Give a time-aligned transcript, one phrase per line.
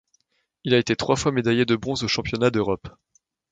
[0.63, 2.87] Il a été trois fois médaillé de bronze aux championnats d'Europe.